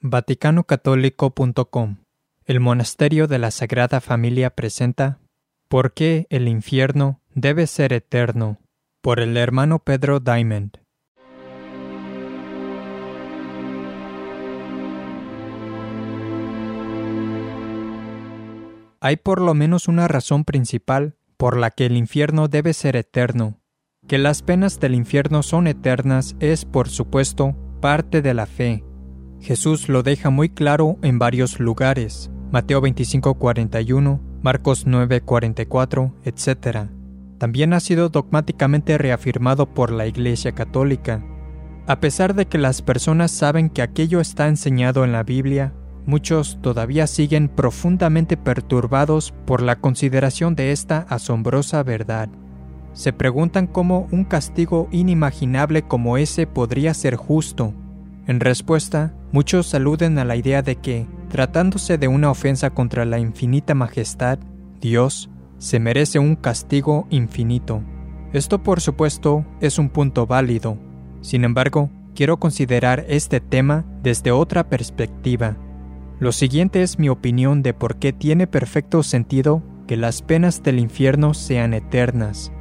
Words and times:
VaticanOcatólico.com 0.00 1.96
El 2.46 2.60
Monasterio 2.60 3.26
de 3.26 3.38
la 3.40 3.50
Sagrada 3.50 4.00
Familia 4.00 4.50
presenta 4.50 5.18
¿Por 5.68 5.92
qué 5.92 6.28
el 6.30 6.46
infierno 6.46 7.20
debe 7.34 7.66
ser 7.66 7.92
eterno? 7.92 8.58
por 9.00 9.18
el 9.18 9.36
hermano 9.36 9.80
Pedro 9.80 10.20
Diamond. 10.20 10.78
Hay 19.00 19.16
por 19.16 19.40
lo 19.40 19.54
menos 19.54 19.88
una 19.88 20.06
razón 20.06 20.44
principal 20.44 21.16
por 21.36 21.56
la 21.56 21.70
que 21.70 21.86
el 21.86 21.96
infierno 21.96 22.46
debe 22.48 22.72
ser 22.72 22.94
eterno. 22.96 23.58
Que 24.06 24.18
las 24.18 24.42
penas 24.42 24.78
del 24.78 24.94
infierno 24.94 25.42
son 25.42 25.66
eternas 25.66 26.36
es, 26.38 26.64
por 26.64 26.88
supuesto, 26.88 27.56
parte 27.80 28.22
de 28.22 28.34
la 28.34 28.46
fe. 28.46 28.84
Jesús 29.40 29.88
lo 29.88 30.02
deja 30.02 30.30
muy 30.30 30.48
claro 30.48 30.98
en 31.02 31.18
varios 31.18 31.60
lugares. 31.60 32.30
Mateo 32.50 32.80
25:41, 32.80 34.20
Marcos 34.42 34.86
9:44, 34.86 36.12
etc. 36.24 36.88
También 37.38 37.72
ha 37.72 37.80
sido 37.80 38.08
dogmáticamente 38.08 38.98
reafirmado 38.98 39.72
por 39.72 39.90
la 39.92 40.06
Iglesia 40.06 40.52
Católica. 40.52 41.24
A 41.86 42.00
pesar 42.00 42.34
de 42.34 42.46
que 42.46 42.58
las 42.58 42.82
personas 42.82 43.30
saben 43.30 43.70
que 43.70 43.82
aquello 43.82 44.20
está 44.20 44.48
enseñado 44.48 45.04
en 45.04 45.12
la 45.12 45.22
Biblia, 45.22 45.72
muchos 46.04 46.58
todavía 46.60 47.06
siguen 47.06 47.48
profundamente 47.48 48.36
perturbados 48.36 49.32
por 49.46 49.62
la 49.62 49.76
consideración 49.76 50.54
de 50.54 50.72
esta 50.72 51.06
asombrosa 51.08 51.82
verdad. 51.82 52.28
Se 52.92 53.12
preguntan 53.12 53.66
cómo 53.66 54.08
un 54.10 54.24
castigo 54.24 54.88
inimaginable 54.90 55.82
como 55.82 56.16
ese 56.16 56.46
podría 56.46 56.92
ser 56.94 57.16
justo. 57.16 57.72
En 58.28 58.40
respuesta, 58.40 59.14
muchos 59.32 59.72
aluden 59.72 60.18
a 60.18 60.24
la 60.26 60.36
idea 60.36 60.60
de 60.60 60.76
que, 60.76 61.06
tratándose 61.30 61.96
de 61.96 62.08
una 62.08 62.30
ofensa 62.30 62.68
contra 62.68 63.06
la 63.06 63.18
infinita 63.18 63.74
majestad, 63.74 64.38
Dios 64.82 65.30
se 65.56 65.80
merece 65.80 66.18
un 66.18 66.36
castigo 66.36 67.06
infinito. 67.08 67.82
Esto 68.34 68.62
por 68.62 68.82
supuesto 68.82 69.46
es 69.62 69.78
un 69.78 69.88
punto 69.88 70.26
válido. 70.26 70.76
Sin 71.22 71.42
embargo, 71.42 71.88
quiero 72.14 72.38
considerar 72.38 73.06
este 73.08 73.40
tema 73.40 73.86
desde 74.02 74.30
otra 74.30 74.68
perspectiva. 74.68 75.56
Lo 76.20 76.30
siguiente 76.32 76.82
es 76.82 76.98
mi 76.98 77.08
opinión 77.08 77.62
de 77.62 77.72
por 77.72 77.96
qué 77.96 78.12
tiene 78.12 78.46
perfecto 78.46 79.02
sentido 79.02 79.62
que 79.86 79.96
las 79.96 80.20
penas 80.20 80.62
del 80.62 80.80
infierno 80.80 81.32
sean 81.32 81.72
eternas. 81.72 82.52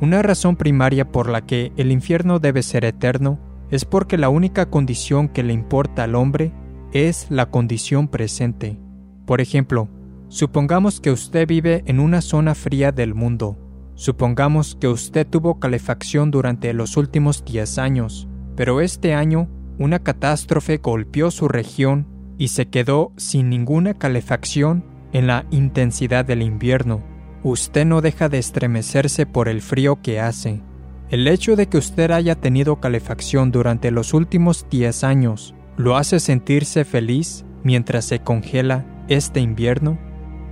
Una 0.00 0.22
razón 0.22 0.54
primaria 0.54 1.10
por 1.10 1.28
la 1.28 1.44
que 1.44 1.72
el 1.76 1.90
infierno 1.90 2.38
debe 2.38 2.62
ser 2.62 2.84
eterno 2.84 3.49
es 3.70 3.84
porque 3.84 4.18
la 4.18 4.28
única 4.28 4.70
condición 4.70 5.28
que 5.28 5.42
le 5.42 5.52
importa 5.52 6.04
al 6.04 6.14
hombre 6.14 6.52
es 6.92 7.26
la 7.30 7.50
condición 7.50 8.08
presente. 8.08 8.78
Por 9.26 9.40
ejemplo, 9.40 9.88
supongamos 10.28 11.00
que 11.00 11.10
usted 11.10 11.46
vive 11.46 11.82
en 11.86 12.00
una 12.00 12.20
zona 12.20 12.54
fría 12.54 12.92
del 12.92 13.14
mundo. 13.14 13.56
Supongamos 13.94 14.76
que 14.80 14.88
usted 14.88 15.26
tuvo 15.26 15.60
calefacción 15.60 16.30
durante 16.30 16.72
los 16.72 16.96
últimos 16.96 17.44
10 17.44 17.78
años, 17.78 18.28
pero 18.56 18.80
este 18.80 19.14
año 19.14 19.48
una 19.78 20.00
catástrofe 20.00 20.78
golpeó 20.78 21.30
su 21.30 21.48
región 21.48 22.06
y 22.36 22.48
se 22.48 22.68
quedó 22.68 23.12
sin 23.16 23.50
ninguna 23.50 23.94
calefacción 23.94 24.84
en 25.12 25.26
la 25.26 25.46
intensidad 25.50 26.24
del 26.24 26.42
invierno. 26.42 27.02
Usted 27.42 27.84
no 27.86 28.00
deja 28.00 28.28
de 28.28 28.38
estremecerse 28.38 29.26
por 29.26 29.48
el 29.48 29.62
frío 29.62 30.02
que 30.02 30.20
hace. 30.20 30.62
El 31.10 31.26
hecho 31.28 31.56
de 31.56 31.68
que 31.68 31.78
usted 31.78 32.10
haya 32.12 32.36
tenido 32.36 32.80
calefacción 32.80 33.50
durante 33.50 33.90
los 33.90 34.14
últimos 34.14 34.66
10 34.70 35.04
años 35.04 35.54
¿Lo 35.80 35.96
hace 35.96 36.20
sentirse 36.20 36.84
feliz 36.84 37.46
mientras 37.62 38.04
se 38.04 38.18
congela 38.18 38.84
este 39.08 39.40
invierno? 39.40 39.98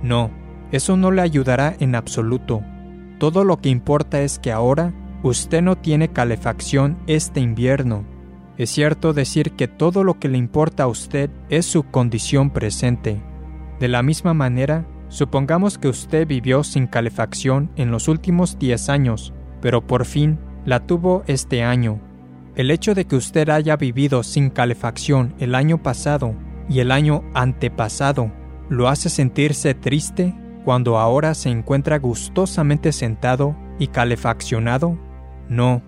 No, 0.01 0.31
eso 0.71 0.97
no 0.97 1.11
le 1.11 1.21
ayudará 1.21 1.75
en 1.79 1.93
absoluto. 1.93 2.63
Todo 3.19 3.43
lo 3.43 3.57
que 3.57 3.69
importa 3.69 4.21
es 4.21 4.39
que 4.39 4.51
ahora 4.51 4.91
usted 5.21 5.61
no 5.61 5.77
tiene 5.77 6.07
calefacción 6.07 6.97
este 7.05 7.41
invierno. 7.41 8.05
Es 8.57 8.71
cierto 8.71 9.13
decir 9.13 9.51
que 9.51 9.67
todo 9.67 10.03
lo 10.03 10.17
que 10.17 10.29
le 10.29 10.39
importa 10.39 10.85
a 10.85 10.87
usted 10.87 11.29
es 11.49 11.67
su 11.67 11.83
condición 11.83 12.49
presente. 12.49 13.21
De 13.79 13.87
la 13.87 14.01
misma 14.01 14.33
manera, 14.33 14.87
supongamos 15.09 15.77
que 15.77 15.89
usted 15.89 16.25
vivió 16.25 16.63
sin 16.63 16.87
calefacción 16.87 17.69
en 17.75 17.91
los 17.91 18.07
últimos 18.07 18.57
10 18.57 18.89
años, 18.89 19.31
pero 19.61 19.85
por 19.85 20.05
fin 20.05 20.39
la 20.65 20.81
tuvo 20.81 21.23
este 21.27 21.63
año 21.63 22.01
el 22.59 22.71
hecho 22.71 22.93
de 22.93 23.05
que 23.05 23.15
usted 23.15 23.47
haya 23.49 23.77
vivido 23.77 24.21
sin 24.21 24.49
calefacción 24.49 25.33
el 25.39 25.55
año 25.55 25.81
pasado 25.81 26.35
y 26.67 26.79
el 26.79 26.91
año 26.91 27.23
antepasado 27.33 28.33
lo 28.67 28.89
hace 28.89 29.09
sentirse 29.09 29.73
triste 29.73 30.35
cuando 30.65 30.97
ahora 30.97 31.35
se 31.35 31.49
encuentra 31.49 31.99
gustosamente 31.99 32.91
sentado 32.91 33.55
y 33.79 33.87
calefaccionado? 33.87 34.97
No, 35.47 35.81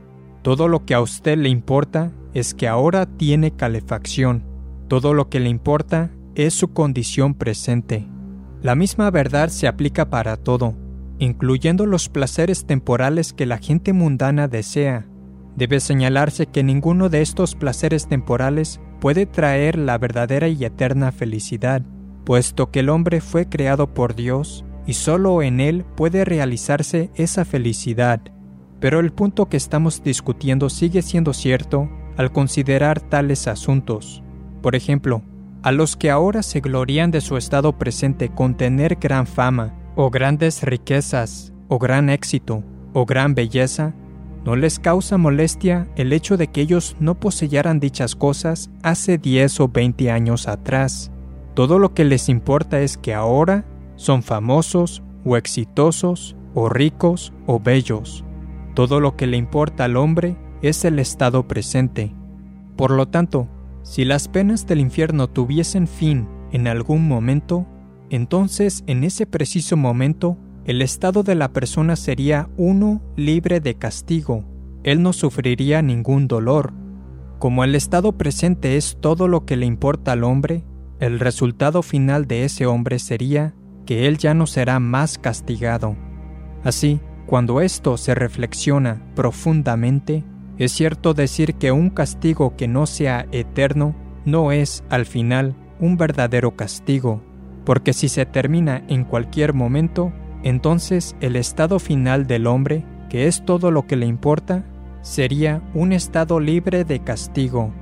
todo 0.44 0.70
lo 0.70 0.86
que 0.86 0.94
a 0.94 1.02
usted 1.02 1.38
le 1.38 1.50
importa 1.50 2.14
es 2.34 2.54
que 2.54 2.70
ahora 2.70 3.06
tiene 3.06 3.52
calefacción. 3.52 4.46
Todo 4.88 5.14
lo 5.14 5.28
que 5.28 5.42
le 5.42 5.50
importa 5.50 6.12
es 6.36 6.54
su 6.54 6.72
condición 6.72 7.34
presente. 7.34 8.08
La 8.62 8.76
misma 8.76 9.12
verdad 9.12 9.50
se 9.50 9.68
aplica 9.68 10.10
para 10.10 10.38
todo, 10.38 10.76
incluyendo 11.22 11.86
los 11.86 12.10
placeres 12.10 12.66
temporales 12.66 13.32
que 13.32 13.46
la 13.46 13.58
gente 13.58 13.94
mundana 13.94 14.50
desea 14.50 15.08
Debe 15.56 15.80
señalarse 15.80 16.48
que 16.48 16.64
ninguno 16.64 17.10
de 17.10 17.22
estos 17.22 17.56
placeres 17.56 18.08
temporales 18.08 18.80
puede 19.00 19.26
traer 19.26 19.78
la 19.78 19.98
verdadera 19.98 20.48
y 20.48 20.64
eterna 20.64 21.12
felicidad, 21.12 21.82
puesto 22.24 22.72
que 22.72 22.80
el 22.80 22.90
hombre 22.90 23.20
fue 23.20 23.50
creado 23.50 23.94
por 23.94 24.16
Dios 24.16 24.64
y 24.88 24.94
solo 24.94 25.42
en 25.42 25.60
él 25.60 25.86
puede 25.96 26.24
realizarse 26.26 27.12
esa 27.16 27.46
felicidad. 27.46 28.22
Pero 28.80 29.00
el 29.00 29.12
punto 29.12 29.50
que 29.50 29.58
estamos 29.58 30.04
discutiendo 30.04 30.70
sigue 30.70 31.02
siendo 31.02 31.34
cierto 31.34 31.90
al 32.18 32.32
considerar 32.32 33.00
tales 33.00 33.48
asuntos. 33.48 34.24
Por 34.62 34.76
ejemplo, 34.76 35.22
a 35.64 35.72
los 35.72 35.96
que 35.96 36.10
ahora 36.10 36.44
se 36.44 36.62
glorían 36.62 37.12
de 37.12 37.22
su 37.22 37.38
estado 37.38 37.78
presente 37.78 38.30
con 38.30 38.56
tener 38.56 38.96
gran 38.96 39.28
fama, 39.28 39.76
o 39.96 40.10
grandes 40.10 40.64
riquezas, 40.64 41.54
o 41.68 41.80
gran 41.80 42.10
éxito, 42.10 42.64
o 42.94 43.06
gran 43.06 43.36
belleza, 43.36 43.94
no 44.44 44.56
les 44.56 44.80
causa 44.80 45.18
molestia 45.18 45.88
el 45.96 46.14
hecho 46.14 46.36
de 46.36 46.48
que 46.48 46.62
ellos 46.62 46.96
no 47.00 47.20
poseyeran 47.20 47.80
dichas 47.80 48.16
cosas 48.16 48.72
hace 48.82 49.18
10 49.18 49.60
o 49.60 49.68
20 49.68 50.10
años 50.10 50.48
atrás. 50.48 51.12
Todo 51.54 51.78
lo 51.78 51.94
que 51.94 52.06
les 52.06 52.28
importa 52.28 52.80
es 52.80 52.98
que 52.98 53.14
ahora 53.14 53.66
son 53.96 54.24
famosos 54.24 55.04
o 55.26 55.38
exitosos 55.38 56.36
o 56.56 56.70
ricos 56.70 57.34
o 57.46 57.60
bellos. 57.60 58.24
Todo 58.74 59.00
lo 59.00 59.16
que 59.16 59.28
le 59.28 59.38
importa 59.38 59.84
al 59.84 59.98
hombre 59.98 60.38
es 60.62 60.86
el 60.86 60.98
estado 60.98 61.48
presente. 61.48 62.16
Por 62.76 62.92
lo 62.92 63.08
tanto, 63.08 63.48
si 63.84 64.06
las 64.06 64.28
penas 64.28 64.66
del 64.66 64.80
infierno 64.80 65.28
tuviesen 65.28 65.88
fin 65.88 66.28
en 66.52 66.68
algún 66.68 67.08
momento, 67.08 67.68
entonces 68.12 68.84
en 68.88 69.06
ese 69.06 69.26
preciso 69.26 69.78
momento 69.78 70.38
el 70.66 70.82
estado 70.82 71.24
de 71.24 71.34
la 71.34 71.54
persona 71.54 71.96
sería 71.96 72.50
uno 72.58 73.02
libre 73.16 73.62
de 73.62 73.76
castigo. 73.76 74.44
Él 74.84 75.02
no 75.02 75.14
sufriría 75.14 75.82
ningún 75.82 76.28
dolor. 76.28 76.74
Como 77.40 77.64
el 77.64 77.74
estado 77.74 78.18
presente 78.18 78.76
es 78.76 78.98
todo 79.00 79.30
lo 79.30 79.46
que 79.46 79.56
le 79.56 79.66
importa 79.66 80.12
al 80.12 80.26
hombre, 80.26 80.66
el 81.00 81.20
resultado 81.20 81.82
final 81.82 82.28
de 82.28 82.44
ese 82.44 82.66
hombre 82.66 83.00
sería 83.00 83.56
que 83.86 84.08
él 84.08 84.18
ya 84.18 84.34
no 84.34 84.46
será 84.46 84.80
más 84.80 85.18
castigado. 85.18 85.96
Así, 86.66 87.00
cuando 87.26 87.62
esto 87.62 87.96
se 87.96 88.14
reflexiona 88.14 89.02
profundamente, 89.16 90.26
es 90.58 90.74
cierto 90.74 91.14
decir 91.14 91.56
que 91.56 91.72
un 91.72 91.90
castigo 91.90 92.58
que 92.58 92.68
no 92.68 92.88
sea 92.88 93.26
eterno 93.32 93.96
no 94.26 94.52
es, 94.52 94.84
al 94.90 95.06
final, 95.06 95.56
un 95.80 95.96
verdadero 95.98 96.56
castigo, 96.58 97.24
porque 97.66 97.94
si 97.94 98.10
se 98.10 98.26
termina 98.26 98.84
en 98.88 99.04
cualquier 99.04 99.54
momento, 99.54 100.12
entonces 100.44 101.16
el 101.22 101.36
estado 101.36 101.80
final 101.80 102.28
del 102.28 102.48
hombre, 102.48 102.86
que 103.10 103.28
es 103.28 103.46
todo 103.46 103.72
lo 103.72 103.86
que 103.86 103.96
le 103.96 104.06
importa, 104.06 104.66
sería 105.02 105.62
un 105.74 105.94
estado 105.94 106.40
libre 106.40 106.84
de 106.84 107.00
castigo. 107.00 107.74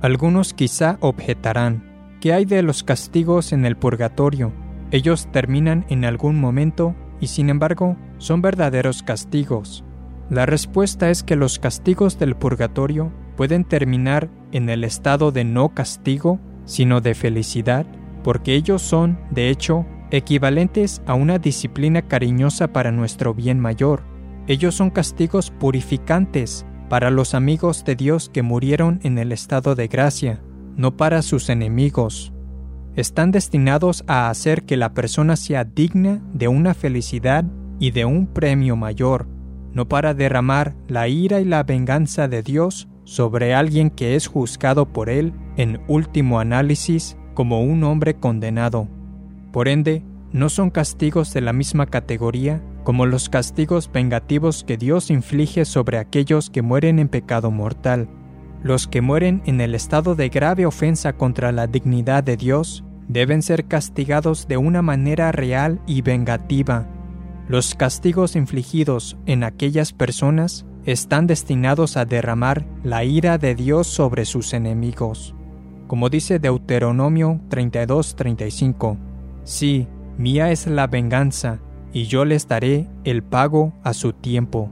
Algunos 0.00 0.54
quizá 0.54 0.96
objetarán, 1.00 2.18
¿qué 2.20 2.32
hay 2.32 2.44
de 2.44 2.62
los 2.62 2.82
castigos 2.82 3.52
en 3.52 3.66
el 3.66 3.76
purgatorio? 3.76 4.52
Ellos 4.90 5.28
terminan 5.30 5.84
en 5.88 6.04
algún 6.04 6.40
momento 6.40 6.94
y 7.20 7.28
sin 7.28 7.50
embargo 7.50 7.96
son 8.18 8.42
verdaderos 8.42 9.02
castigos. 9.02 9.84
La 10.30 10.46
respuesta 10.46 11.10
es 11.10 11.22
que 11.22 11.36
los 11.36 11.58
castigos 11.58 12.18
del 12.18 12.36
purgatorio 12.36 13.12
pueden 13.36 13.64
terminar 13.64 14.30
en 14.52 14.68
el 14.68 14.84
estado 14.84 15.32
de 15.32 15.44
no 15.44 15.74
castigo, 15.74 16.38
sino 16.64 17.00
de 17.00 17.14
felicidad, 17.14 17.86
porque 18.22 18.54
ellos 18.54 18.82
son, 18.82 19.18
de 19.30 19.50
hecho, 19.50 19.86
equivalentes 20.10 21.02
a 21.06 21.14
una 21.14 21.38
disciplina 21.38 22.02
cariñosa 22.02 22.72
para 22.72 22.90
nuestro 22.90 23.34
bien 23.34 23.60
mayor. 23.60 24.02
Ellos 24.46 24.74
son 24.74 24.90
castigos 24.90 25.50
purificantes 25.50 26.66
para 26.88 27.10
los 27.10 27.34
amigos 27.34 27.84
de 27.84 27.94
Dios 27.94 28.28
que 28.32 28.42
murieron 28.42 28.98
en 29.04 29.18
el 29.18 29.32
estado 29.32 29.74
de 29.74 29.86
gracia, 29.86 30.42
no 30.76 30.96
para 30.96 31.22
sus 31.22 31.48
enemigos. 31.48 32.32
Están 32.96 33.30
destinados 33.30 34.02
a 34.08 34.28
hacer 34.28 34.64
que 34.64 34.76
la 34.76 34.92
persona 34.92 35.36
sea 35.36 35.64
digna 35.64 36.20
de 36.32 36.48
una 36.48 36.74
felicidad 36.74 37.44
y 37.78 37.92
de 37.92 38.04
un 38.04 38.26
premio 38.26 38.74
mayor, 38.74 39.28
no 39.72 39.88
para 39.88 40.14
derramar 40.14 40.74
la 40.88 41.06
ira 41.06 41.40
y 41.40 41.44
la 41.44 41.62
venganza 41.62 42.26
de 42.26 42.42
Dios 42.42 42.88
sobre 43.04 43.54
alguien 43.54 43.90
que 43.90 44.16
es 44.16 44.26
juzgado 44.26 44.92
por 44.92 45.08
Él 45.08 45.32
en 45.56 45.80
último 45.86 46.40
análisis 46.40 47.16
como 47.34 47.62
un 47.62 47.84
hombre 47.84 48.14
condenado. 48.14 48.88
Por 49.52 49.68
ende, 49.68 50.02
no 50.32 50.48
son 50.48 50.70
castigos 50.70 51.32
de 51.32 51.40
la 51.40 51.52
misma 51.52 51.86
categoría 51.86 52.62
como 52.84 53.06
los 53.06 53.28
castigos 53.28 53.90
vengativos 53.92 54.64
que 54.64 54.76
Dios 54.76 55.10
inflige 55.10 55.64
sobre 55.64 55.98
aquellos 55.98 56.50
que 56.50 56.62
mueren 56.62 56.98
en 56.98 57.08
pecado 57.08 57.50
mortal. 57.50 58.08
Los 58.62 58.88
que 58.88 59.00
mueren 59.00 59.42
en 59.46 59.60
el 59.60 59.74
estado 59.74 60.14
de 60.14 60.28
grave 60.28 60.66
ofensa 60.66 61.14
contra 61.14 61.52
la 61.52 61.66
dignidad 61.66 62.24
de 62.24 62.36
Dios 62.36 62.84
deben 63.08 63.42
ser 63.42 63.66
castigados 63.66 64.48
de 64.48 64.56
una 64.56 64.82
manera 64.82 65.32
real 65.32 65.80
y 65.86 66.02
vengativa. 66.02 66.86
Los 67.48 67.74
castigos 67.74 68.36
infligidos 68.36 69.16
en 69.26 69.42
aquellas 69.42 69.92
personas 69.92 70.64
están 70.84 71.26
destinados 71.26 71.96
a 71.96 72.04
derramar 72.04 72.66
la 72.84 73.04
ira 73.04 73.38
de 73.38 73.54
Dios 73.54 73.88
sobre 73.88 74.24
sus 74.24 74.54
enemigos. 74.54 75.34
Como 75.90 76.08
dice 76.08 76.38
Deuteronomio 76.38 77.40
32:35, 77.48 78.96
Sí, 79.42 79.88
mía 80.18 80.52
es 80.52 80.68
la 80.68 80.86
venganza, 80.86 81.58
y 81.92 82.04
yo 82.04 82.24
les 82.24 82.46
daré 82.46 82.86
el 83.02 83.24
pago 83.24 83.72
a 83.82 83.92
su 83.92 84.12
tiempo. 84.12 84.70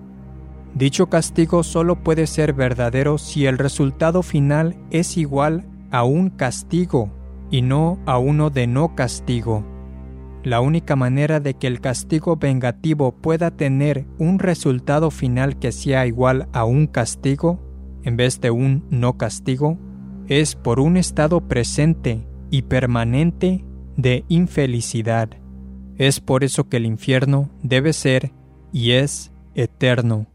Dicho 0.77 1.09
castigo 1.09 1.65
solo 1.65 2.05
puede 2.05 2.29
ser 2.29 2.53
verdadero 2.53 3.19
si 3.19 3.47
el 3.47 3.59
resultado 3.59 4.23
final 4.23 4.77
es 4.93 5.17
igual 5.17 5.67
a 5.91 6.05
un 6.05 6.31
castigo 6.31 7.11
y 7.51 7.63
no 7.63 7.99
a 8.07 8.19
uno 8.19 8.51
de 8.51 8.69
no 8.69 8.95
castigo. 8.95 9.65
La 10.45 10.61
única 10.61 10.95
manera 10.95 11.41
de 11.41 11.55
que 11.55 11.67
el 11.67 11.81
castigo 11.81 12.37
vengativo 12.37 13.11
pueda 13.11 13.51
tener 13.51 14.07
un 14.19 14.39
resultado 14.39 15.11
final 15.11 15.59
que 15.59 15.73
sea 15.73 16.07
igual 16.07 16.49
a 16.53 16.65
un 16.65 16.87
castigo, 16.87 17.59
en 18.05 18.17
vez 18.17 18.41
de 18.41 18.53
un 18.53 18.87
no 18.89 19.19
castigo, 19.19 19.79
es 20.29 20.55
por 20.55 20.79
un 20.79 20.97
estado 20.97 21.41
presente 21.41 22.27
y 22.51 22.63
permanente 22.63 23.65
de 23.97 24.25
infelicidad. 24.29 25.31
Es 25.97 26.21
por 26.21 26.45
eso 26.45 26.69
que 26.69 26.77
el 26.77 26.87
infierno 26.87 27.51
debe 27.63 27.93
ser 27.93 28.33
y 28.73 28.93
es 28.93 29.33
eterno. 29.55 30.27